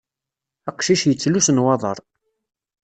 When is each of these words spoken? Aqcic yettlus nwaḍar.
Aqcic 0.69 1.01
yettlus 1.05 1.47
nwaḍar. 1.51 1.97